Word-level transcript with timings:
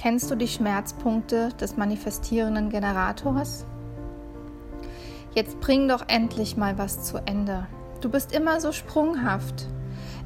Kennst 0.00 0.30
du 0.30 0.36
die 0.36 0.46
Schmerzpunkte 0.46 1.48
des 1.60 1.76
manifestierenden 1.76 2.70
Generators? 2.70 3.66
Jetzt 5.34 5.58
bring 5.58 5.88
doch 5.88 6.04
endlich 6.06 6.56
mal 6.56 6.78
was 6.78 7.02
zu 7.02 7.18
Ende. 7.26 7.66
Du 8.00 8.08
bist 8.08 8.32
immer 8.32 8.60
so 8.60 8.70
sprunghaft. 8.70 9.66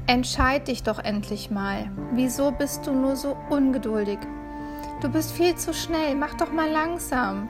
Entscheid 0.05 0.67
dich 0.67 0.83
doch 0.83 0.99
endlich 0.99 1.49
mal. 1.49 1.89
Wieso 2.11 2.51
bist 2.51 2.85
du 2.85 2.93
nur 2.93 3.15
so 3.15 3.35
ungeduldig? 3.49 4.19
Du 5.01 5.09
bist 5.09 5.31
viel 5.31 5.55
zu 5.55 5.73
schnell. 5.73 6.13
Mach 6.13 6.35
doch 6.35 6.51
mal 6.51 6.69
langsam. 6.69 7.49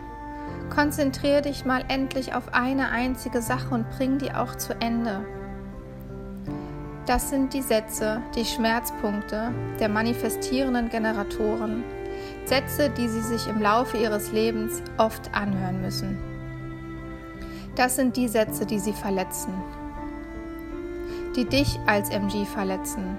Konzentriere 0.73 1.41
dich 1.41 1.65
mal 1.65 1.83
endlich 1.89 2.33
auf 2.33 2.53
eine 2.53 2.87
einzige 2.91 3.41
Sache 3.41 3.75
und 3.75 3.89
bring 3.97 4.17
die 4.17 4.31
auch 4.31 4.55
zu 4.55 4.79
Ende. 4.79 5.25
Das 7.05 7.29
sind 7.29 7.53
die 7.53 7.61
Sätze, 7.61 8.21
die 8.33 8.45
Schmerzpunkte 8.45 9.51
der 9.81 9.89
manifestierenden 9.89 10.87
Generatoren. 10.87 11.83
Sätze, 12.45 12.89
die 12.89 13.07
sie 13.07 13.21
sich 13.21 13.47
im 13.47 13.61
Laufe 13.61 13.97
ihres 13.97 14.31
Lebens 14.31 14.81
oft 14.97 15.33
anhören 15.33 15.81
müssen. 15.81 16.17
Das 17.75 17.95
sind 17.95 18.15
die 18.17 18.27
Sätze, 18.27 18.65
die 18.65 18.79
sie 18.79 18.93
verletzen, 18.93 19.53
die 21.35 21.45
dich 21.45 21.79
als 21.87 22.09
MG 22.09 22.45
verletzen, 22.45 23.17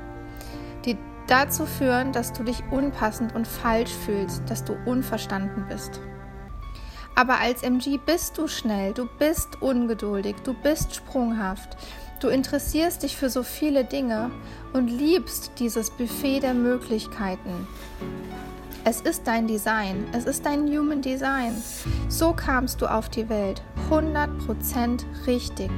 die 0.84 0.96
dazu 1.26 1.66
führen, 1.66 2.12
dass 2.12 2.32
du 2.32 2.44
dich 2.44 2.62
unpassend 2.70 3.34
und 3.34 3.48
falsch 3.48 3.92
fühlst, 3.92 4.42
dass 4.48 4.64
du 4.64 4.76
unverstanden 4.84 5.66
bist. 5.68 6.00
Aber 7.16 7.38
als 7.38 7.62
MG 7.62 7.98
bist 8.04 8.38
du 8.38 8.48
schnell, 8.48 8.92
du 8.92 9.06
bist 9.18 9.62
ungeduldig, 9.62 10.36
du 10.44 10.52
bist 10.52 10.94
sprunghaft, 10.94 11.76
du 12.20 12.28
interessierst 12.28 13.02
dich 13.02 13.16
für 13.16 13.30
so 13.30 13.42
viele 13.42 13.84
Dinge 13.84 14.30
und 14.72 14.88
liebst 14.88 15.52
dieses 15.58 15.90
Buffet 15.90 16.40
der 16.40 16.54
Möglichkeiten. 16.54 17.68
Es 18.86 19.00
ist 19.00 19.26
dein 19.26 19.46
Design, 19.46 20.06
es 20.12 20.26
ist 20.26 20.44
dein 20.44 20.68
Human 20.68 21.00
Design. 21.00 21.54
So 22.10 22.34
kamst 22.34 22.82
du 22.82 22.86
auf 22.86 23.08
die 23.08 23.30
Welt, 23.30 23.62
100% 23.90 25.04
richtig. 25.26 25.70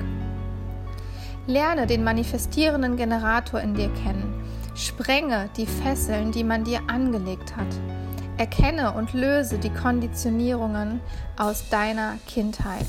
Lerne 1.47 1.87
den 1.87 2.03
manifestierenden 2.03 2.97
Generator 2.97 3.61
in 3.61 3.75
dir 3.75 3.91
kennen. 3.91 4.43
Sprenge 4.75 5.49
die 5.57 5.67
Fesseln, 5.67 6.33
die 6.33 6.43
man 6.43 6.65
dir 6.65 6.81
angelegt 6.89 7.57
hat. 7.57 7.69
Erkenne 8.39 8.93
und 8.93 9.13
löse 9.13 9.59
die 9.59 9.71
Konditionierungen 9.71 11.01
aus 11.37 11.69
deiner 11.69 12.17
Kindheit. 12.27 12.87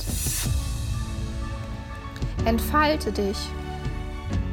Entfalte 2.43 3.11
dich. 3.11 3.37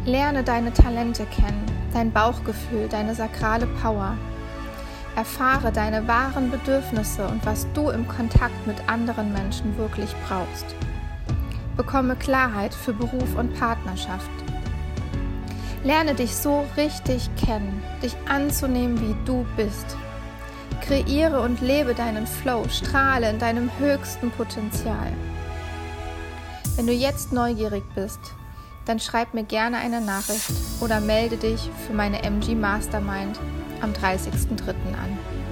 Lerne 0.04 0.44
deine 0.44 0.74
Talente 0.74 1.24
kennen, 1.24 1.64
dein 1.94 2.12
Bauchgefühl, 2.12 2.86
deine 2.90 3.14
sakrale 3.14 3.66
Power. 3.80 4.18
Erfahre 5.16 5.70
deine 5.70 6.08
wahren 6.08 6.50
Bedürfnisse 6.50 7.26
und 7.26 7.44
was 7.46 7.66
du 7.72 7.90
im 7.90 8.06
Kontakt 8.08 8.66
mit 8.66 8.88
anderen 8.88 9.32
Menschen 9.32 9.76
wirklich 9.78 10.10
brauchst. 10.28 10.66
Bekomme 11.76 12.16
Klarheit 12.16 12.74
für 12.74 12.92
Beruf 12.92 13.36
und 13.36 13.54
Partnerschaft. 13.58 14.30
Lerne 15.84 16.14
dich 16.14 16.34
so 16.34 16.66
richtig 16.76 17.28
kennen, 17.36 17.82
dich 18.02 18.16
anzunehmen, 18.28 19.00
wie 19.00 19.14
du 19.24 19.46
bist. 19.56 19.96
Kreiere 20.80 21.40
und 21.40 21.60
lebe 21.60 21.94
deinen 21.94 22.26
Flow, 22.26 22.64
strahle 22.68 23.30
in 23.30 23.38
deinem 23.38 23.70
höchsten 23.78 24.30
Potenzial. 24.30 25.12
Wenn 26.76 26.86
du 26.86 26.92
jetzt 26.92 27.32
neugierig 27.32 27.84
bist, 27.94 28.20
dann 28.84 28.98
schreib 28.98 29.32
mir 29.32 29.44
gerne 29.44 29.78
eine 29.78 30.00
Nachricht 30.00 30.50
oder 30.80 31.00
melde 31.00 31.36
dich 31.36 31.70
für 31.86 31.94
meine 31.94 32.22
MG 32.22 32.54
Mastermind 32.54 33.38
am 33.84 33.92
30.03. 33.92 34.68
an. 34.94 35.43